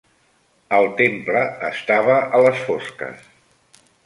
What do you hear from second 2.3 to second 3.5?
a les fosques